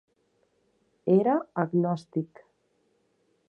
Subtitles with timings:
[1.17, 2.45] Era agnòstic.